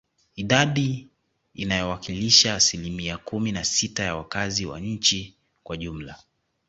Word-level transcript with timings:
Idadi 0.35 1.07
inayowakilisha 1.53 2.53
asilimia 2.55 3.17
kumi 3.17 3.51
na 3.51 3.63
sita 3.63 4.03
ya 4.03 4.15
wakazi 4.15 4.65
wa 4.65 4.79
nchi 4.79 5.35
kwa 5.63 5.73
ujumla 5.73 6.15